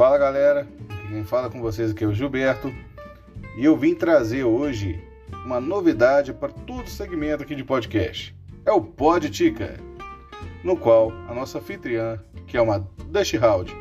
Fala 0.00 0.16
galera, 0.16 0.66
quem 1.10 1.24
fala 1.24 1.50
com 1.50 1.60
vocês 1.60 1.90
aqui 1.90 2.04
é 2.04 2.06
o 2.06 2.14
Gilberto 2.14 2.74
e 3.58 3.66
eu 3.66 3.76
vim 3.76 3.94
trazer 3.94 4.44
hoje 4.44 4.98
uma 5.44 5.60
novidade 5.60 6.32
para 6.32 6.48
todo 6.48 6.88
segmento 6.88 7.42
aqui 7.42 7.54
de 7.54 7.62
podcast. 7.62 8.34
É 8.64 8.72
o 8.72 8.80
Pod 8.80 9.28
Tica, 9.28 9.78
no 10.64 10.74
qual 10.74 11.12
a 11.28 11.34
nossa 11.34 11.58
anfitriã, 11.58 12.18
que 12.46 12.56
é 12.56 12.62
uma 12.62 12.78
Dutch 13.08 13.34
Hound, 13.34 13.76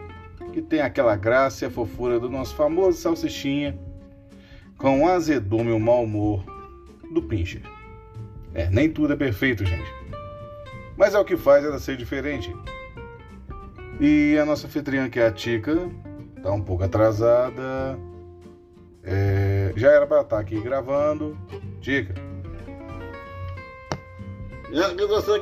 que 0.51 0.61
tem 0.61 0.81
aquela 0.81 1.15
graça 1.15 1.63
e 1.63 1.67
a 1.69 1.71
fofura 1.71 2.19
do 2.19 2.27
nosso 2.27 2.53
famoso 2.53 2.97
salsichinha, 2.97 3.79
com 4.77 5.03
o 5.03 5.07
azedume 5.07 5.69
e 5.69 5.73
o 5.73 5.79
mau 5.79 6.03
humor 6.03 6.43
do 7.13 7.21
Pincher. 7.21 7.61
É, 8.53 8.69
nem 8.69 8.91
tudo 8.91 9.13
é 9.13 9.15
perfeito, 9.15 9.63
gente. 9.63 9.89
Mas 10.97 11.15
é 11.15 11.17
o 11.17 11.23
que 11.23 11.37
faz 11.37 11.63
ela 11.63 11.79
ser 11.79 11.95
diferente. 11.95 12.53
E 14.01 14.37
a 14.37 14.43
nossa 14.43 14.67
anfitriã, 14.67 15.09
que 15.09 15.17
é 15.17 15.25
a 15.25 15.31
Tica, 15.31 15.89
tá 16.41 16.51
um 16.51 16.61
pouco 16.61 16.83
atrasada. 16.83 17.97
É, 19.03 19.73
já 19.75 19.91
era 19.91 20.07
para 20.07 20.21
estar 20.21 20.39
aqui 20.39 20.59
gravando. 20.59 21.37
Tica. 21.81 22.13
Já 24.71 24.93
que 24.93 25.05
você 25.05 25.39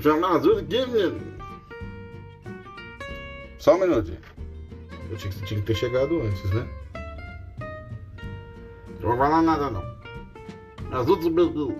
chamar 0.00 0.36
azul 0.36 0.58
aqui, 0.58 0.86
menino. 0.86 1.20
Só 3.58 3.76
um 3.76 3.80
minuto. 3.80 4.12
Eu 5.10 5.16
tinha, 5.16 5.32
tinha 5.32 5.60
que 5.60 5.66
ter 5.66 5.74
chegado 5.74 6.22
antes, 6.22 6.50
né? 6.52 6.66
Não 9.00 9.08
vou 9.08 9.16
falar 9.16 9.42
nada 9.42 9.70
não. 9.70 9.90
Do 11.04 11.30
Brasil. 11.30 11.76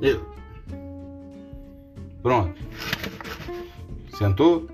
Isso. 0.00 0.37
Pronto. 2.22 2.60
Sentou? 4.16 4.68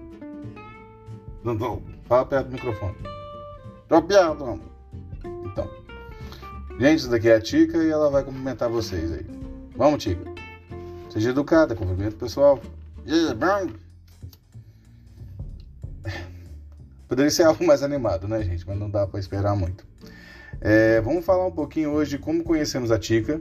Não, 1.42 1.82
Fala 2.06 2.24
perto 2.24 2.46
do 2.46 2.52
microfone. 2.52 2.94
Perto. 4.08 4.60
Então. 5.44 5.70
Gente, 6.78 6.98
isso 6.98 7.10
daqui 7.10 7.28
é 7.28 7.36
a 7.36 7.40
Tica 7.40 7.78
e 7.78 7.90
ela 7.90 8.10
vai 8.10 8.24
cumprimentar 8.24 8.68
vocês 8.68 9.12
aí. 9.12 9.26
Vamos, 9.76 10.02
Tica. 10.02 10.24
Seja 11.10 11.30
educada, 11.30 11.74
cumprimento 11.74 12.16
pessoal. 12.16 12.60
Poderia 17.08 17.30
ser 17.30 17.44
algo 17.46 17.64
mais 17.66 17.82
animado, 17.82 18.26
né, 18.26 18.42
gente? 18.42 18.66
Mas 18.66 18.78
não 18.78 18.90
dá 18.90 19.06
para 19.06 19.20
esperar 19.20 19.54
muito. 19.54 19.86
É, 20.60 21.00
vamos 21.00 21.24
falar 21.24 21.46
um 21.46 21.52
pouquinho 21.52 21.90
hoje 21.90 22.12
de 22.12 22.18
como 22.18 22.42
conhecemos 22.42 22.90
a 22.90 22.98
Tica. 22.98 23.40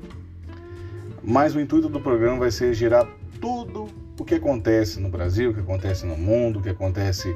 Mas 1.23 1.55
o 1.55 1.59
intuito 1.59 1.87
do 1.87 2.01
programa 2.01 2.37
vai 2.37 2.51
ser 2.51 2.73
girar 2.73 3.07
tudo 3.43 3.89
o 4.17 4.23
que 4.23 4.35
acontece 4.35 5.01
no 5.01 5.09
Brasil, 5.09 5.51
o 5.51 5.53
que 5.53 5.59
acontece 5.59 6.05
no 6.05 6.15
mundo, 6.15 6.59
o 6.59 6.61
que 6.61 6.69
acontece 6.69 7.35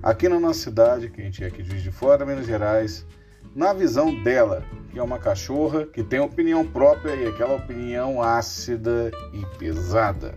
aqui 0.00 0.28
na 0.28 0.38
nossa 0.38 0.60
cidade, 0.60 1.10
que 1.10 1.20
a 1.20 1.24
gente 1.24 1.42
é 1.42 1.48
aqui 1.48 1.60
de 1.60 1.82
de 1.82 1.90
Fora, 1.90 2.24
Minas 2.24 2.46
Gerais, 2.46 3.04
na 3.52 3.72
visão 3.72 4.14
dela, 4.22 4.62
que 4.92 4.98
é 5.00 5.02
uma 5.02 5.18
cachorra 5.18 5.86
que 5.86 6.04
tem 6.04 6.20
opinião 6.20 6.64
própria 6.64 7.16
e 7.16 7.26
aquela 7.26 7.56
opinião 7.56 8.22
ácida 8.22 9.10
e 9.32 9.44
pesada. 9.58 10.36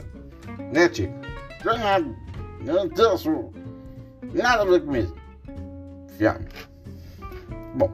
Né, 0.73 0.89
Tica? 0.89 1.13
Nada, 1.63 2.05
não 2.65 2.89
tenho 2.89 3.53
nada 4.33 4.63
a 4.63 4.65
ver 4.65 4.83
com 4.83 4.95
isso. 4.95 5.13
Fiame. 6.17 6.47
Bom, 7.75 7.91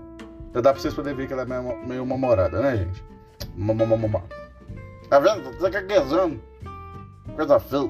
já 0.53 0.61
dá 0.61 0.71
pra 0.71 0.81
vocês 0.81 0.93
poderem 0.93 1.17
ver 1.17 1.27
que 1.27 1.33
ela 1.33 1.41
é 1.41 1.45
meio, 1.45 1.85
meio 1.85 2.05
mamorada, 2.05 2.61
né, 2.61 2.77
gente? 2.77 3.03
Mamamamamá. 3.57 4.23
Tá 5.09 5.19
vendo? 5.19 5.51
Tá 5.57 5.69
caguejando. 5.69 6.47
Coisa 7.39 7.57
feia. 7.57 7.89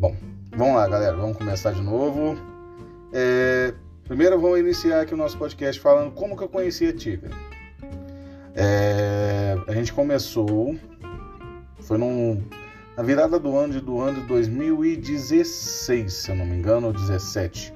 Bom, 0.00 0.16
vamos 0.50 0.74
lá, 0.74 0.88
galera. 0.88 1.16
Vamos 1.16 1.36
começar 1.36 1.70
de 1.70 1.80
novo. 1.80 2.36
É, 3.12 3.72
primeiro, 4.02 4.40
vamos 4.40 4.58
iniciar 4.58 5.02
aqui 5.02 5.14
o 5.14 5.16
nosso 5.16 5.38
podcast 5.38 5.80
falando 5.80 6.10
como 6.10 6.36
que 6.36 6.42
eu 6.42 6.48
conheci 6.48 6.88
a 6.88 6.92
Tica. 6.92 7.30
É, 8.56 9.56
a 9.68 9.72
gente 9.74 9.92
começou, 9.92 10.76
foi 11.82 11.98
num, 11.98 12.42
na 12.96 13.04
virada 13.04 13.38
do 13.38 13.56
ano 13.56 13.74
de, 13.74 13.80
do 13.80 14.00
ano 14.00 14.20
de 14.20 14.26
2016, 14.26 16.12
se 16.12 16.32
eu 16.32 16.34
não 16.34 16.44
me 16.44 16.56
engano, 16.56 16.88
ou 16.88 16.92
17. 16.92 17.72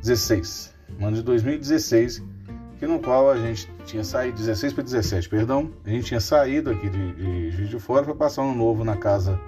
16. 0.00 0.74
No 0.98 1.08
ano 1.08 1.16
de 1.18 1.22
2016 1.24 2.24
que 2.78 2.86
no 2.86 3.00
qual 3.00 3.30
a 3.30 3.36
gente 3.36 3.70
tinha 3.86 4.02
saído, 4.02 4.36
16 4.36 4.72
para 4.72 4.82
17, 4.82 5.28
perdão, 5.28 5.70
a 5.84 5.88
gente 5.88 6.06
tinha 6.06 6.20
saído 6.20 6.70
aqui 6.70 6.90
de, 6.90 7.12
de 7.12 7.50
Juiz 7.52 7.70
de 7.70 7.78
Fora 7.78 8.04
para 8.04 8.14
passar 8.14 8.42
um 8.42 8.54
novo 8.54 8.84
na 8.84 8.96
casa 8.96 9.40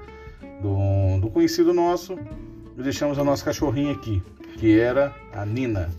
do, 0.62 1.20
do 1.20 1.28
conhecido 1.28 1.74
nosso 1.74 2.16
e 2.76 2.82
deixamos 2.82 3.18
a 3.18 3.24
nossa 3.24 3.44
cachorrinha 3.44 3.92
aqui, 3.92 4.22
que 4.56 4.78
era 4.78 5.12
a 5.32 5.44
Nina. 5.44 5.90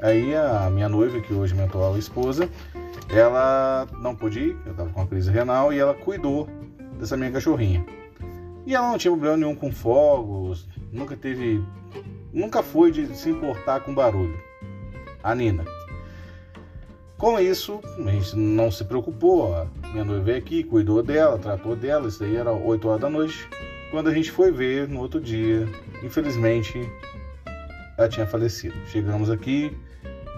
Aí 0.00 0.34
a 0.34 0.70
minha 0.70 0.88
noiva, 0.88 1.20
que 1.20 1.34
hoje 1.34 1.52
é 1.52 1.54
minha 1.54 1.68
atual 1.68 1.96
esposa, 1.98 2.48
ela 3.10 3.86
não 4.00 4.16
pôde 4.16 4.40
ir, 4.40 4.56
eu 4.64 4.72
estava 4.72 4.88
com 4.88 5.00
uma 5.00 5.06
crise 5.06 5.30
renal, 5.30 5.72
e 5.72 5.78
ela 5.78 5.94
cuidou 5.94 6.48
dessa 6.98 7.16
minha 7.16 7.30
cachorrinha. 7.30 7.84
E 8.66 8.74
ela 8.74 8.88
não 8.88 8.98
tinha 8.98 9.12
problema 9.12 9.36
nenhum 9.36 9.54
com 9.54 9.70
fogos, 9.70 10.66
nunca 10.90 11.14
teve. 11.14 11.62
Nunca 12.32 12.62
foi 12.62 12.90
de 12.90 13.14
se 13.14 13.30
importar 13.30 13.80
com 13.80 13.94
barulho. 13.94 14.36
A 15.22 15.34
Nina. 15.34 15.64
Com 17.24 17.38
isso, 17.40 17.80
a 17.96 18.10
gente 18.10 18.36
não 18.36 18.70
se 18.70 18.84
preocupou. 18.84 19.56
A 19.56 19.66
minha 19.92 20.04
noiva 20.04 20.22
veio 20.22 20.36
aqui, 20.36 20.62
cuidou 20.62 21.02
dela, 21.02 21.38
tratou 21.38 21.74
dela. 21.74 22.06
Isso 22.06 22.22
aí 22.22 22.36
era 22.36 22.52
8 22.52 22.86
horas 22.86 23.00
da 23.00 23.08
noite. 23.08 23.48
Quando 23.90 24.10
a 24.10 24.12
gente 24.12 24.30
foi 24.30 24.52
ver 24.52 24.86
no 24.86 25.00
outro 25.00 25.18
dia, 25.18 25.66
infelizmente, 26.02 26.78
ela 27.96 28.10
tinha 28.10 28.26
falecido. 28.26 28.74
Chegamos 28.88 29.30
aqui, 29.30 29.74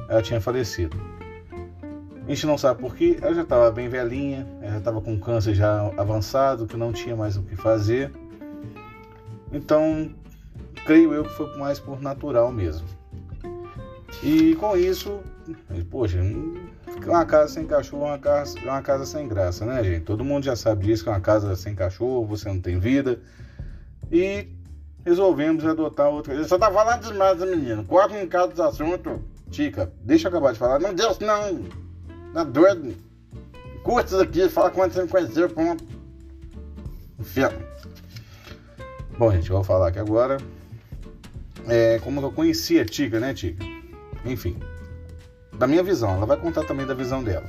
ela 0.08 0.22
tinha 0.22 0.40
falecido. 0.40 0.96
A 2.24 2.28
gente 2.28 2.46
não 2.46 2.56
sabe 2.56 2.80
porquê, 2.80 3.18
ela 3.20 3.34
já 3.34 3.42
estava 3.42 3.68
bem 3.72 3.88
velhinha, 3.88 4.46
ela 4.62 4.70
já 4.70 4.78
estava 4.78 5.00
com 5.00 5.18
câncer 5.18 5.56
já 5.56 5.92
avançado, 5.96 6.68
que 6.68 6.76
não 6.76 6.92
tinha 6.92 7.16
mais 7.16 7.36
o 7.36 7.42
que 7.42 7.56
fazer. 7.56 8.12
Então, 9.52 10.14
creio 10.84 11.12
eu 11.12 11.24
que 11.24 11.32
foi 11.32 11.52
mais 11.58 11.80
por 11.80 12.00
natural 12.00 12.52
mesmo. 12.52 12.86
E 14.22 14.54
com 14.54 14.76
isso, 14.76 15.18
poxa, 15.90 16.20
uma 17.04 17.24
casa 17.24 17.52
sem 17.52 17.66
cachorro 17.66 18.04
é 18.04 18.08
uma 18.08 18.18
casa, 18.18 18.58
é 18.58 18.64
uma 18.64 18.82
casa 18.82 19.06
sem 19.06 19.28
graça, 19.28 19.64
né, 19.64 19.82
gente? 19.82 20.04
Todo 20.04 20.24
mundo 20.24 20.44
já 20.44 20.56
sabe 20.56 20.86
disso, 20.86 21.04
que 21.04 21.10
uma 21.10 21.20
casa 21.20 21.54
sem 21.56 21.74
cachorro, 21.74 22.26
você 22.26 22.48
não 22.48 22.60
tem 22.60 22.78
vida. 22.78 23.20
E 24.10 24.48
resolvemos 25.04 25.64
adotar 25.64 26.08
outra. 26.08 26.34
Você 26.36 26.48
só 26.48 26.58
tá 26.58 26.70
falando 26.70 27.08
demais, 27.08 27.38
menino. 27.40 27.84
Corta 27.84 28.14
um 28.14 28.26
caso 28.26 28.50
dos 28.50 28.60
assuntos. 28.60 29.20
Tica, 29.50 29.92
deixa 30.02 30.26
eu 30.26 30.30
acabar 30.30 30.52
de 30.52 30.58
falar. 30.58 30.78
Não, 30.80 30.94
Deus, 30.94 31.18
não. 31.18 31.64
Tá 32.32 32.44
doido. 32.44 32.94
Curta 33.82 34.06
isso 34.06 34.20
aqui, 34.20 34.48
fala 34.48 34.70
quando 34.70 34.92
você 34.92 35.02
me 35.02 35.08
conheceu, 35.08 35.48
ponto. 35.48 35.84
Inferno. 37.18 37.64
Bom, 39.16 39.30
gente, 39.30 39.48
eu 39.48 39.56
vou 39.56 39.64
falar 39.64 39.88
aqui 39.88 39.98
agora. 39.98 40.38
É, 41.68 41.98
como 42.00 42.20
eu 42.20 42.32
conheci 42.32 42.78
a 42.78 42.84
Tica, 42.84 43.18
né, 43.18 43.32
Tica? 43.32 43.64
Enfim, 44.24 44.58
da 45.58 45.66
minha 45.66 45.82
visão, 45.82 46.16
ela 46.16 46.26
vai 46.26 46.36
contar 46.36 46.64
também 46.64 46.86
da 46.86 46.94
visão 46.94 47.22
dela. 47.22 47.46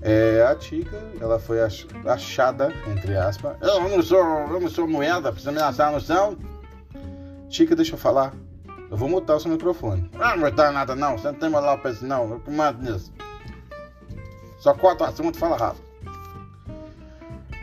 É, 0.00 0.44
a 0.50 0.54
Tica, 0.56 1.00
ela 1.20 1.38
foi 1.38 1.58
achada, 2.06 2.72
entre 2.90 3.16
aspas. 3.16 3.56
Eu 3.60 3.88
não 3.88 4.02
sou, 4.02 4.18
eu 4.18 4.60
não 4.60 4.68
sou 4.68 4.88
moeda, 4.88 5.30
precisa 5.30 5.52
me 5.52 5.58
lançar 5.58 5.92
no 5.92 6.00
chão. 6.00 6.36
Tica, 7.48 7.76
deixa 7.76 7.94
eu 7.94 7.98
falar. 7.98 8.34
Eu 8.90 8.96
vou 8.96 9.08
mutar 9.08 9.36
o 9.36 9.40
seu 9.40 9.50
microfone. 9.50 10.10
Ah, 10.18 10.36
não 10.36 10.44
mutar 10.44 10.72
nada 10.72 10.96
não, 10.96 11.16
você 11.16 11.28
não 11.28 11.34
tem 11.34 11.48
lá 11.48 11.76
pra 11.76 11.92
isso 11.92 12.04
não, 12.04 12.30
eu 12.30 12.40
comando 12.40 12.82
nisso. 12.82 13.12
Só 14.58 14.74
corta 14.74 15.04
o 15.04 15.06
assunto 15.06 15.36
e 15.36 15.38
fala 15.38 15.56
rápido. 15.56 15.84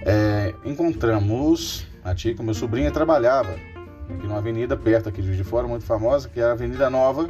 É, 0.06 0.56
encontramos 0.64 1.86
a 2.04 2.16
Tica, 2.16 2.42
meu 2.42 2.54
sobrinho 2.54 2.92
trabalhava 2.92 3.52
aqui 4.10 4.26
numa 4.26 4.38
avenida 4.38 4.76
perto 4.76 5.10
aqui 5.10 5.22
de 5.22 5.36
de 5.36 5.44
Fora, 5.44 5.68
muito 5.68 5.86
famosa, 5.86 6.28
que 6.30 6.40
é 6.40 6.44
a 6.46 6.52
Avenida 6.52 6.90
Nova, 6.90 7.30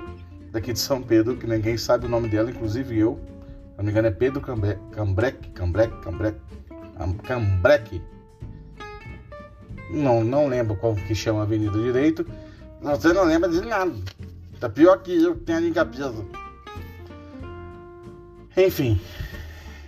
daqui 0.52 0.74
de 0.74 0.80
São 0.80 1.02
Pedro, 1.02 1.38
que 1.38 1.48
ninguém 1.48 1.78
sabe 1.78 2.06
o 2.06 2.10
nome 2.10 2.28
dela, 2.30 2.50
inclusive 2.50 2.98
eu. 2.98 3.20
Se 3.72 3.78
não 3.78 3.84
me 3.86 3.92
engano 3.92 4.08
é 4.08 4.12
Pedro 4.12 4.42
Cambrec, 4.42 4.80
Cambrec, 4.92 5.48
Cambrec, 5.54 5.94
Cambrec. 7.24 8.02
Não, 9.92 10.24
não 10.24 10.48
lembro 10.48 10.76
qual 10.76 10.96
que 10.96 11.16
chama 11.16 11.40
a 11.40 11.44
avenida 11.44 11.78
direito. 11.80 12.26
Você 12.82 13.14
não 13.14 13.24
lembra 13.24 13.50
de 13.50 13.62
nada. 13.62 13.94
Tá 14.60 14.70
pior 14.70 14.98
que 15.02 15.24
eu 15.24 15.36
que 15.36 15.42
tenho 15.42 15.58
ali 15.58 15.70
em 15.70 15.74
cabeça. 15.74 16.14
Enfim, 18.58 19.00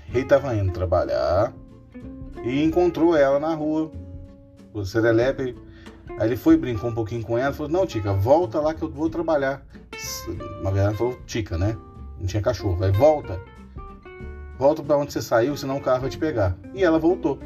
ele 0.09 0.23
estava 0.23 0.55
indo 0.55 0.71
trabalhar 0.71 1.53
e 2.43 2.63
encontrou 2.63 3.15
ela 3.15 3.39
na 3.39 3.53
rua. 3.53 3.91
O 4.73 4.85
Serelepe. 4.85 5.55
Aí 6.17 6.29
ele 6.29 6.37
foi, 6.37 6.55
brincou 6.55 6.89
um 6.89 6.93
pouquinho 6.93 7.23
com 7.23 7.37
ela, 7.37 7.53
falou: 7.53 7.71
Não, 7.71 7.85
Tica, 7.85 8.13
volta 8.13 8.59
lá 8.59 8.73
que 8.73 8.81
eu 8.81 8.89
vou 8.89 9.09
trabalhar. 9.09 9.65
Na 10.61 10.71
verdade, 10.71 10.97
falou 10.97 11.19
Tica, 11.25 11.57
né? 11.57 11.77
Não 12.19 12.27
tinha 12.27 12.41
cachorro. 12.41 12.83
Aí 12.83 12.91
volta. 12.91 13.39
Volta 14.57 14.83
para 14.83 14.97
onde 14.97 15.11
você 15.11 15.21
saiu, 15.21 15.57
senão 15.57 15.77
o 15.77 15.81
carro 15.81 16.01
vai 16.01 16.09
te 16.09 16.17
pegar. 16.17 16.55
E 16.73 16.83
ela 16.83 16.99
voltou. 16.99 17.39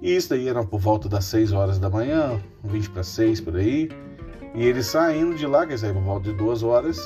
E 0.00 0.14
isso 0.14 0.30
daí 0.30 0.48
era 0.48 0.64
por 0.64 0.78
volta 0.78 1.08
das 1.08 1.24
6 1.26 1.52
horas 1.52 1.78
da 1.78 1.90
manhã, 1.90 2.40
20 2.64 2.90
para 2.90 3.02
6 3.02 3.40
por 3.40 3.56
aí. 3.56 3.90
E 4.54 4.64
ele 4.64 4.82
saindo 4.82 5.36
de 5.36 5.46
lá, 5.46 5.66
que 5.66 5.76
saiu 5.76 5.94
por 5.94 6.02
volta 6.02 6.30
de 6.30 6.36
2 6.36 6.62
horas, 6.62 6.98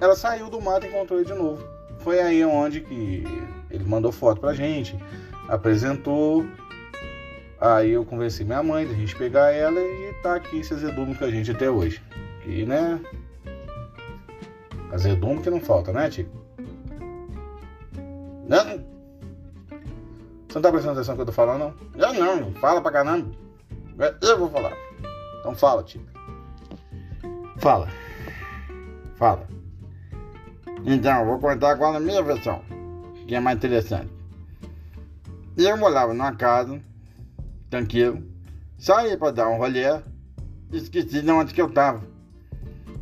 ela 0.00 0.16
saiu 0.16 0.48
do 0.48 0.60
mato 0.60 0.86
e 0.86 0.88
encontrou 0.88 1.20
ele 1.20 1.28
de 1.28 1.34
novo. 1.34 1.62
Foi 1.98 2.20
aí 2.20 2.44
onde 2.44 2.80
que 2.80 3.24
ele 3.70 3.84
mandou 3.84 4.10
foto 4.10 4.40
pra 4.40 4.52
gente, 4.52 4.98
apresentou. 5.48 6.46
Aí 7.60 7.90
eu 7.90 8.04
convenci 8.04 8.44
minha 8.44 8.62
mãe 8.62 8.86
da 8.86 8.94
gente 8.94 9.14
pegar 9.16 9.52
ela 9.52 9.80
e 9.80 10.14
tá 10.22 10.36
aqui 10.36 10.62
se 10.62 10.72
azedando 10.72 11.14
com 11.14 11.24
a 11.24 11.30
gente 11.30 11.50
até 11.50 11.70
hoje. 11.70 12.00
Que, 12.42 12.64
né? 12.64 13.00
Azedume 14.92 15.42
que 15.42 15.50
não 15.50 15.60
falta, 15.60 15.92
né, 15.92 16.08
Tico? 16.08 16.30
Não. 18.48 18.64
Você 20.48 20.54
não 20.54 20.62
tá 20.62 20.70
prestando 20.72 20.94
atenção 20.94 21.14
no 21.14 21.16
que 21.16 21.22
eu 21.22 21.26
tô 21.26 21.32
falando, 21.32 21.74
não? 21.94 22.06
Eu 22.06 22.14
não, 22.40 22.52
fala 22.54 22.80
pra 22.80 22.90
caramba. 22.90 23.30
Eu 24.22 24.38
vou 24.38 24.48
falar. 24.48 24.72
Então 25.40 25.54
fala, 25.54 25.82
Tico. 25.82 26.06
Fala. 27.58 27.88
Fala. 29.16 29.46
Então, 30.86 31.26
vou 31.26 31.38
contar 31.38 31.72
agora 31.72 31.98
a 31.98 32.00
minha 32.00 32.22
versão, 32.22 32.62
que 33.26 33.34
é 33.34 33.40
mais 33.40 33.58
interessante. 33.58 34.10
Eu 35.56 35.76
morava 35.76 36.14
numa 36.14 36.34
casa, 36.34 36.80
tranquilo, 37.68 38.22
saí 38.78 39.16
para 39.16 39.32
dar 39.32 39.48
um 39.48 39.58
rolê, 39.58 40.00
esqueci 40.72 41.20
de 41.20 41.30
onde 41.30 41.52
que 41.52 41.60
eu 41.60 41.68
tava. 41.68 42.00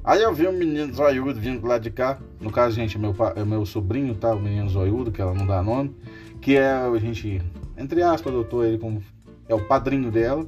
Aí 0.07 0.23
eu 0.23 0.33
vi 0.33 0.47
um 0.47 0.53
menino 0.53 0.95
zoiudo 0.95 1.41
vindo 1.41 1.63
do 1.63 1.67
lado 1.67 1.83
de 1.83 1.91
cá. 1.91 2.17
No 2.41 2.53
caso, 2.53 2.77
gente, 2.77 2.97
meu, 2.97 3.13
é 3.35 3.45
meu 3.45 3.67
sobrinho, 3.67 4.15
tá? 4.15 4.33
O 4.33 4.41
menino 4.41 4.69
zoiudo, 4.69 5.11
que 5.11 5.21
ela 5.21 5.35
não 5.35 5.45
dá 5.45 5.61
nome. 5.61 5.97
Que 6.41 6.57
é, 6.57 6.71
a 6.71 6.97
gente, 6.99 7.43
entre 7.77 8.05
aspas, 8.05 8.33
adotou 8.33 8.65
ele 8.65 8.79
como. 8.79 9.03
É 9.49 9.55
o 9.55 9.67
padrinho 9.67 10.13
dela. 10.13 10.47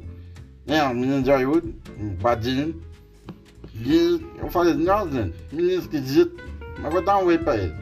É, 0.65 0.81
um 0.85 0.95
menino 0.95 1.25
zoiudo, 1.25 1.75
um 1.99 2.15
padrinho. 2.15 2.81
E 3.75 4.25
eu 4.39 4.49
falei, 4.49 4.75
nossa, 4.75 5.11
gente, 5.11 5.35
menino 5.51 5.81
esquisito, 5.81 6.37
mas 6.81 6.93
vou 6.93 7.03
dar 7.03 7.19
um 7.19 7.25
oi 7.25 7.39
pra 7.39 7.57
ele. 7.57 7.75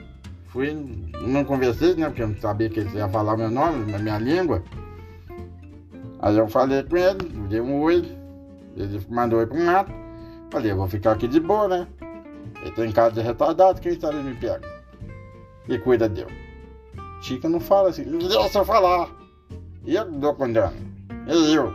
Fui, 0.46 0.74
não 1.20 1.44
conversei, 1.44 1.94
né? 1.94 2.06
Porque 2.06 2.22
eu 2.22 2.28
não 2.28 2.36
sabia 2.36 2.70
que 2.70 2.80
ele 2.80 2.96
ia 2.96 3.08
falar 3.08 3.34
o 3.34 3.36
meu 3.36 3.50
nome, 3.50 3.94
a 3.94 3.98
minha 3.98 4.18
língua. 4.18 4.62
Aí 6.20 6.38
eu 6.38 6.48
falei 6.48 6.82
com 6.84 6.96
ele, 6.96 7.18
dei 7.50 7.60
um 7.60 7.80
oi. 7.80 8.02
Ele 8.76 9.00
mandou 9.10 9.42
ir 9.42 9.46
pro 9.46 9.58
mato. 9.58 10.05
Falei, 10.50 10.72
eu 10.72 10.76
vou 10.76 10.88
ficar 10.88 11.12
aqui 11.12 11.26
de 11.26 11.40
boa, 11.40 11.68
né? 11.68 11.88
Ele 12.62 12.70
tem 12.72 12.92
cara 12.92 13.10
de 13.10 13.20
retardado, 13.20 13.80
quem 13.80 13.98
sabe 13.98 14.16
me 14.18 14.34
pega. 14.34 14.62
E 15.68 15.78
cuida 15.78 16.08
dele. 16.08 16.32
Chica 17.20 17.48
não 17.48 17.60
fala 17.60 17.90
assim, 17.90 18.04
deixa 18.04 18.58
eu 18.58 18.64
falar. 18.64 19.10
E 19.84 19.94
eu 19.94 20.10
dou 20.10 20.34
condena. 20.34 20.72
E 21.26 21.54
eu. 21.54 21.74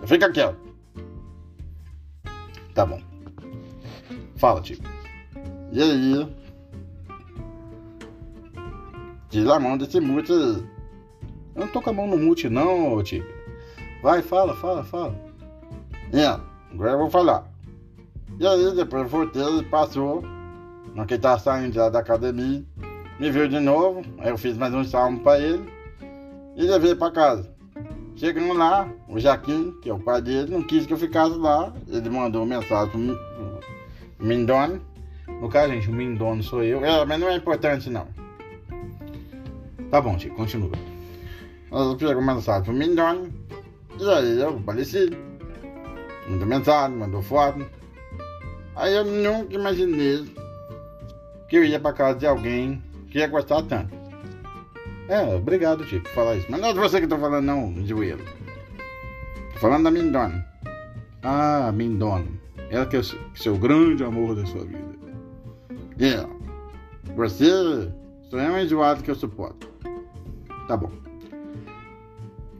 Você 0.00 0.06
fica 0.06 0.30
quieto. 0.32 0.56
Tá 2.74 2.86
bom. 2.86 3.00
Fala, 4.36 4.62
Chico. 4.62 4.84
E 5.72 5.82
aí? 5.82 6.36
Tira 9.28 9.54
a 9.54 9.60
mão 9.60 9.78
desse 9.78 10.00
mute 10.00 10.32
aí. 10.32 10.64
Eu 11.54 11.60
não 11.60 11.68
tô 11.68 11.80
com 11.82 11.90
a 11.90 11.92
mão 11.92 12.06
no 12.06 12.16
mute, 12.16 12.48
não, 12.48 13.04
Chico. 13.04 13.26
Vai, 14.02 14.22
fala, 14.22 14.54
fala, 14.56 14.84
fala. 14.84 15.14
É. 16.12 16.51
Agora 16.74 16.92
eu 16.92 16.98
vou 16.98 17.10
falar. 17.10 17.46
E 18.38 18.46
aí, 18.46 18.74
depois 18.74 19.10
voltei, 19.10 19.42
ele 19.42 19.62
passou, 19.64 20.22
no 20.94 21.06
que 21.06 21.18
tava 21.18 21.38
saindo 21.38 21.74
já 21.74 21.88
da 21.88 22.00
academia, 22.00 22.64
me 23.20 23.30
viu 23.30 23.46
de 23.46 23.60
novo, 23.60 24.02
aí 24.18 24.30
eu 24.30 24.38
fiz 24.38 24.56
mais 24.56 24.72
um 24.74 24.82
salmo 24.82 25.20
para 25.20 25.38
ele 25.38 25.70
e 26.56 26.62
levei 26.62 26.94
para 26.94 27.12
casa. 27.12 27.52
Chegando 28.16 28.52
lá, 28.54 28.88
o 29.08 29.18
Jaquim, 29.18 29.72
que 29.82 29.88
é 29.88 29.94
o 29.94 29.98
pai 29.98 30.20
dele, 30.20 30.50
não 30.50 30.62
quis 30.62 30.86
que 30.86 30.92
eu 30.92 30.98
ficasse 30.98 31.36
lá, 31.36 31.72
ele 31.88 32.08
mandou 32.10 32.44
mensagem 32.44 32.90
pro 32.90 34.26
Mindone. 34.26 34.80
No 35.40 35.48
caso, 35.48 35.72
gente, 35.72 35.88
o 35.88 35.92
Mindone 35.92 36.42
sou 36.42 36.62
eu, 36.62 36.84
é, 36.84 37.04
mas 37.04 37.20
não 37.20 37.28
é 37.28 37.36
importante 37.36 37.90
não. 37.90 38.06
Tá 39.90 40.00
bom, 40.00 40.16
tio, 40.16 40.34
continua. 40.34 40.72
Eu 41.70 41.96
pegou 41.96 42.22
mensagem 42.22 42.64
pro 42.64 42.72
Mindone, 42.72 43.32
e 43.98 44.08
aí 44.08 44.40
eu 44.40 44.56
apareci 44.56 45.10
mandou 46.28 46.46
mensagem, 46.46 46.96
mandou 46.96 47.22
foto. 47.22 47.64
Aí 48.74 48.94
eu 48.94 49.04
nunca 49.04 49.54
imaginei 49.54 50.24
que 51.48 51.56
eu 51.56 51.64
ia 51.64 51.78
pra 51.78 51.92
casa 51.92 52.18
de 52.18 52.26
alguém 52.26 52.82
que 53.10 53.18
ia 53.18 53.26
gostar 53.26 53.62
tanto. 53.62 53.94
É, 55.08 55.20
obrigado, 55.34 55.84
Tico, 55.84 56.04
por 56.04 56.12
falar 56.12 56.36
isso. 56.36 56.46
Mas 56.48 56.60
não 56.60 56.68
é 56.70 56.72
de 56.72 56.78
você 56.78 56.98
que 56.98 57.04
eu 57.04 57.08
tô 57.10 57.18
falando, 57.18 57.44
não, 57.44 57.86
joelho. 57.86 58.24
Tô 59.52 59.58
falando 59.58 59.84
da 59.84 59.90
Mindona. 59.90 60.46
Ah, 61.22 61.70
Mindona. 61.72 62.26
Ela 62.70 62.86
que 62.86 62.96
é 62.96 63.00
o 63.00 63.04
seu 63.36 63.58
grande 63.58 64.02
amor 64.02 64.34
da 64.34 64.46
sua 64.46 64.64
vida. 64.64 64.92
É. 66.00 66.26
Você 67.14 67.92
só 68.30 68.38
é 68.38 68.50
um 68.50 68.58
enjoado 68.58 69.02
que 69.02 69.10
eu 69.10 69.14
suporto. 69.14 69.68
Tá 70.66 70.76
bom. 70.76 70.90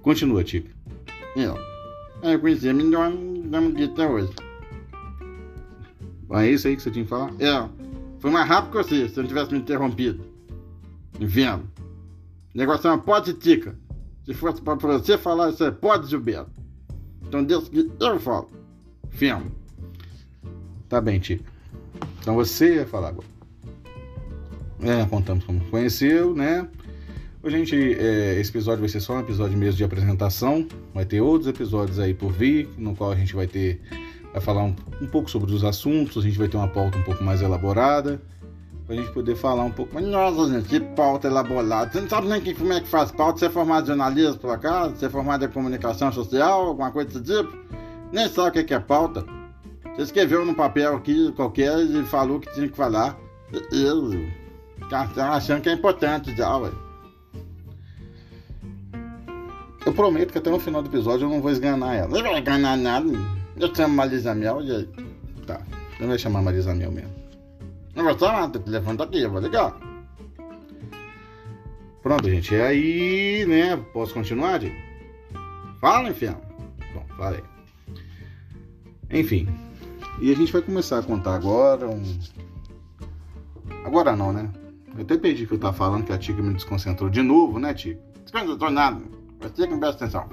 Continua, 0.03 0.45
Tico. 0.45 0.69
É. 1.37 1.72
conheci 2.41 2.69
a 2.69 2.75
Mindona 2.75 3.15
damos 3.47 3.75
dia 3.75 3.87
até 3.87 4.07
hoje. 4.07 4.33
É 6.31 6.49
isso 6.49 6.67
aí 6.67 6.77
que 6.77 6.83
você 6.83 6.91
tinha 6.91 7.05
que 7.05 7.11
falar? 7.11 7.33
É. 7.39 7.69
Foi 8.19 8.31
mais 8.31 8.49
rápido 8.49 8.73
que 8.73 8.79
você, 8.79 9.09
se 9.09 9.19
eu 9.19 9.23
não 9.23 9.29
tivesse 9.29 9.53
me 9.53 9.59
interrompido. 9.59 10.25
Inferno. 11.21 11.71
O 12.55 12.59
negócio 12.59 12.89
é 12.89 12.91
uma 12.91 12.99
pode 12.99 13.35
tica. 13.35 13.77
Se 14.25 14.33
fosse 14.33 14.63
para 14.63 14.75
você 14.75 15.19
falar, 15.19 15.51
isso 15.51 15.65
é 15.65 15.71
pode, 15.71 16.09
Gilberto. 16.09 16.51
Então, 17.27 17.43
Deus 17.43 17.69
que 17.69 17.91
eu 17.99 18.21
falo. 18.21 18.51
Inferno. 19.13 19.51
Tá 20.89 21.01
bem, 21.01 21.19
Tica. 21.19 21.51
Então 22.21 22.35
você 22.35 22.77
ia 22.77 22.87
falar 22.87 23.09
agora. 23.09 23.27
É, 24.81 25.05
contamos 25.07 25.45
como 25.45 25.61
conheceu, 25.71 26.35
né? 26.35 26.69
Gente, 27.51 27.75
é, 27.75 28.39
esse 28.39 28.51
episódio 28.51 28.81
vai 28.81 28.89
ser 28.89 29.01
só 29.01 29.15
um 29.15 29.21
episódio 29.21 29.59
mesmo 29.59 29.77
de 29.77 29.83
apresentação. 29.83 30.67
Vai 30.95 31.05
ter 31.05 31.21
outros 31.21 31.49
episódios 31.49 31.99
aí 31.99 32.15
por 32.15 32.31
vir, 32.31 32.69
no 32.79 32.95
qual 32.95 33.11
a 33.11 33.17
gente 33.17 33.35
vai 33.35 33.49
ter. 33.49 33.81
Vai 34.33 34.41
falar 34.41 34.63
um, 34.63 34.75
um 35.01 35.07
pouco 35.07 35.29
sobre 35.29 35.53
os 35.53 35.65
assuntos, 35.65 36.23
a 36.23 36.27
gente 36.27 36.39
vai 36.39 36.49
ter 36.49 36.57
uma 36.57 36.69
pauta 36.69 36.97
um 36.97 37.03
pouco 37.03 37.23
mais 37.25 37.43
elaborada. 37.43 38.23
Pra 38.87 38.95
gente 38.97 39.11
poder 39.11 39.35
falar 39.35 39.65
um 39.65 39.73
pouco. 39.73 40.01
Nossa, 40.01 40.53
gente, 40.53 40.69
que 40.69 40.79
pauta 40.79 41.27
elaborada. 41.27 41.91
Você 41.91 42.01
não 42.01 42.09
sabe 42.09 42.29
nem 42.29 42.41
que, 42.41 42.55
como 42.55 42.73
é 42.73 42.81
que 42.81 42.89
faz 42.89 43.11
pauta. 43.11 43.41
Você 43.41 43.47
é 43.47 43.51
formado 43.51 43.85
em 43.85 43.87
jornalismo, 43.89 44.39
por 44.39 44.51
acaso? 44.51 44.95
Você 44.95 45.07
é 45.07 45.09
formado 45.09 45.45
em 45.45 45.49
comunicação 45.49 46.13
social, 46.13 46.69
alguma 46.69 46.93
coisa 46.93 47.19
desse 47.19 47.43
tipo? 47.43 47.57
Nem 48.13 48.29
sabe 48.29 48.61
o 48.61 48.65
que 48.65 48.73
é 48.75 48.79
pauta. 48.79 49.25
Você 49.95 50.03
escreveu 50.03 50.45
num 50.45 50.55
papel 50.55 50.97
aqui 50.97 51.33
qualquer 51.33 51.79
e 51.79 52.05
falou 52.05 52.41
que 52.41 52.53
tinha 52.55 52.69
que 52.69 52.77
falar. 52.77 53.19
Eu, 53.71 54.11
achando 55.17 55.61
que 55.61 55.69
é 55.69 55.73
importante 55.73 56.35
já, 56.35 56.57
ué. 56.57 56.71
Eu 59.85 59.93
prometo 59.93 60.33
que 60.33 60.39
até 60.39 60.51
no 60.51 60.61
final 60.61 60.83
do 60.83 60.89
episódio 60.89 61.27
eu 61.27 61.31
não 61.31 61.41
vou 61.41 61.51
esganar 61.51 61.97
ela. 61.97 62.09
Não 62.09 62.23
vai 62.23 62.39
esganar 62.39 62.77
nada. 62.77 63.09
Eu 63.59 63.75
chamo 63.75 63.95
Marisa 63.95 64.35
Mel 64.35 64.63
e 64.63 64.71
aí. 64.71 64.89
Tá. 65.47 65.61
Eu 65.99 66.07
vou 66.07 66.19
chamar 66.19 66.43
Marisa 66.43 66.75
Mel 66.75 66.91
mesmo. 66.91 67.11
Não 67.95 68.05
vai 68.05 68.19
chamar, 68.19 68.47
o 68.47 68.51
telefone 68.51 69.03
aqui, 69.03 69.23
eu 69.23 69.31
vou 69.31 69.41
ligar. 69.41 69.77
Pronto, 72.03 72.29
gente. 72.29 72.55
E 72.55 72.61
aí, 72.61 73.47
né? 73.47 73.77
Posso 73.93 74.15
continuar, 74.15 74.61
gente? 74.61 74.77
Fala, 75.81 76.09
enfim. 76.09 76.35
Bom, 76.95 77.05
falei. 77.17 77.43
Enfim. 79.11 79.49
E 80.21 80.33
a 80.33 80.37
gente 80.37 80.53
vai 80.53 80.63
começar 80.63 80.99
a 80.99 81.03
contar 81.03 81.35
agora 81.35 81.89
um. 81.89 82.03
Agora 83.85 84.17
não, 84.17 84.33
né? 84.33 84.49
Eu 84.97 85.03
até 85.03 85.17
perdi 85.17 85.45
o 85.45 85.49
que 85.49 85.55
eu 85.55 85.59
tava 85.59 85.77
falando, 85.77 86.05
que 86.05 86.13
a 86.13 86.19
Tica 86.19 86.43
me 86.43 86.55
desconcentrou 86.55 87.11
de 87.11 87.23
novo, 87.23 87.59
né, 87.59 87.75
Tica? 87.75 88.01
Desconcentrou 88.25 88.71
nada. 88.71 89.03
Presta 89.51 90.05
atenção. 90.05 90.29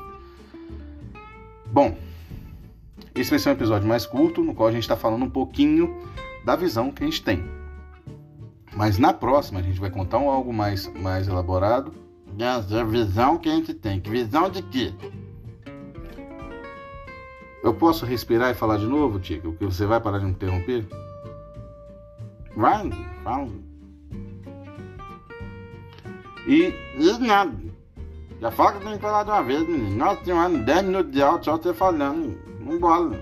Bom, 1.71 1.97
esse 3.13 3.29
vai 3.29 3.39
ser 3.39 3.49
um 3.49 3.53
episódio 3.53 3.87
mais 3.87 4.05
curto, 4.05 4.43
no 4.43 4.53
qual 4.53 4.69
a 4.69 4.71
gente 4.71 4.83
está 4.83 4.95
falando 4.95 5.25
um 5.25 5.29
pouquinho 5.29 5.97
da 6.45 6.55
visão 6.55 6.91
que 6.91 7.03
a 7.03 7.05
gente 7.05 7.23
tem. 7.23 7.43
Mas 8.75 8.97
na 8.97 9.13
próxima 9.13 9.59
a 9.59 9.63
gente 9.63 9.79
vai 9.79 9.89
contar 9.89 10.19
um 10.19 10.29
algo 10.29 10.53
mais, 10.53 10.87
mais 10.93 11.27
elaborado. 11.27 11.93
Essa 12.37 12.85
visão 12.85 13.37
que 13.37 13.49
a 13.49 13.55
gente 13.55 13.73
tem. 13.73 13.99
Que 13.99 14.09
visão 14.09 14.49
de 14.49 14.61
quê? 14.63 14.93
Eu 17.61 17.73
posso 17.73 18.05
respirar 18.05 18.51
e 18.51 18.53
falar 18.53 18.77
de 18.77 18.85
novo, 18.85 19.19
Tico? 19.19 19.53
Que 19.53 19.65
você 19.65 19.85
vai 19.85 19.99
parar 19.99 20.19
de 20.19 20.25
me 20.25 20.31
interromper? 20.31 20.87
Vai, 22.55 22.89
fala. 23.23 23.49
E, 26.47 26.73
e 26.97 27.17
nada. 27.19 27.68
Já 28.41 28.49
tem 28.51 28.93
que 28.93 28.99
falar 28.99 29.23
de 29.23 29.31
uma 29.31 29.43
vez, 29.43 29.67
menino. 29.67 29.97
Nossa 29.97 30.23
senhora, 30.23 30.49
10 30.49 30.83
minutos 30.85 31.11
de 31.11 31.21
áudio 31.21 31.43
só 31.43 31.57
você 31.57 31.73
falando. 31.73 32.37
Vambora. 32.61 33.21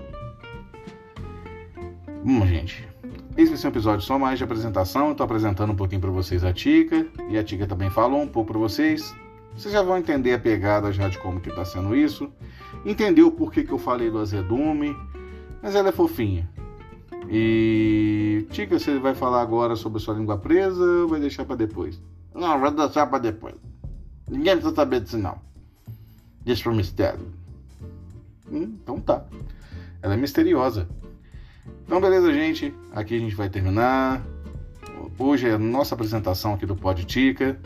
Bom, 2.24 2.46
gente. 2.46 2.88
Esse 3.36 3.48
vai 3.48 3.56
ser 3.56 3.66
um 3.66 3.70
episódio 3.70 4.06
só 4.06 4.16
mais 4.16 4.38
de 4.38 4.44
apresentação. 4.44 5.14
Tô 5.14 5.24
apresentando 5.24 5.72
um 5.72 5.76
pouquinho 5.76 6.00
para 6.00 6.10
vocês 6.10 6.44
a 6.44 6.52
Tica. 6.52 7.04
E 7.28 7.36
a 7.36 7.42
Tica 7.42 7.66
também 7.66 7.90
falou 7.90 8.22
um 8.22 8.28
pouco 8.28 8.52
para 8.52 8.60
vocês. 8.60 9.12
Vocês 9.56 9.74
já 9.74 9.82
vão 9.82 9.98
entender 9.98 10.34
a 10.34 10.38
pegada 10.38 10.92
já 10.92 11.08
de 11.08 11.18
como 11.18 11.40
que 11.40 11.50
tá 11.50 11.64
sendo 11.64 11.96
isso. 11.96 12.32
Entendeu 12.84 13.32
por 13.32 13.52
que, 13.52 13.64
que 13.64 13.72
eu 13.72 13.78
falei 13.78 14.10
do 14.10 14.18
azedume. 14.18 14.96
Mas 15.60 15.74
ela 15.74 15.88
é 15.88 15.92
fofinha. 15.92 16.48
E 17.28 18.46
Tica, 18.50 18.78
você 18.78 19.00
vai 19.00 19.16
falar 19.16 19.42
agora 19.42 19.74
sobre 19.74 20.00
sua 20.00 20.14
língua 20.14 20.38
presa 20.38 20.80
ou 20.80 21.08
vai 21.08 21.18
deixar 21.18 21.44
para 21.44 21.56
depois? 21.56 22.00
Não, 22.32 22.60
vou 22.60 22.70
deixar 22.70 23.06
para 23.08 23.18
depois. 23.18 23.67
Ninguém 24.28 24.54
precisa 24.54 24.74
saber 24.74 25.00
disso 25.00 25.18
não. 25.18 25.38
Deixa 26.44 26.62
pro 26.62 26.74
mistério. 26.74 27.26
Hum, 28.50 28.76
então 28.82 29.00
tá. 29.00 29.24
Ela 30.02 30.14
é 30.14 30.16
misteriosa. 30.16 30.88
Então 31.84 32.00
beleza, 32.00 32.32
gente. 32.32 32.74
Aqui 32.92 33.16
a 33.16 33.18
gente 33.18 33.34
vai 33.34 33.48
terminar. 33.48 34.22
Hoje 35.18 35.48
é 35.48 35.54
a 35.54 35.58
nossa 35.58 35.94
apresentação 35.94 36.54
aqui 36.54 36.66
do 36.66 36.76
Pod 36.76 37.04
Tica. 37.04 37.58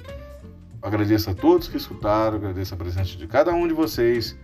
Agradeço 0.81 1.31
a 1.31 1.35
todos 1.35 1.69
que 1.69 1.76
escutaram, 1.76 2.37
agradeço 2.37 2.75
a 2.75 2.76
presença 2.76 3.16
de 3.16 3.26
cada 3.26 3.52
um 3.52 3.69
de 3.69 3.75
vocês. 3.75 4.37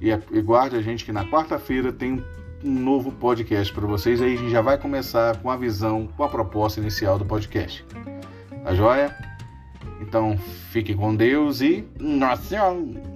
E, 0.00 0.10
e 0.10 0.42
guarde 0.42 0.76
a 0.76 0.82
gente 0.82 1.04
que 1.04 1.12
na 1.12 1.24
quarta-feira 1.24 1.92
tem 1.92 2.24
um 2.64 2.70
novo 2.70 3.12
podcast 3.12 3.72
para 3.72 3.86
vocês. 3.86 4.20
Aí 4.20 4.34
a 4.34 4.36
gente 4.36 4.50
já 4.50 4.60
vai 4.60 4.78
começar 4.78 5.36
com 5.38 5.50
a 5.50 5.56
visão, 5.56 6.06
com 6.16 6.24
a 6.24 6.28
proposta 6.28 6.80
inicial 6.80 7.18
do 7.18 7.24
podcast. 7.24 7.84
Tá 8.64 8.74
joia? 8.74 9.29
Então 10.00 10.36
fique 10.70 10.94
com 10.94 11.14
Deus 11.14 11.60
e. 11.60 11.84
Nossa 11.98 12.42
Senhora! 12.42 13.09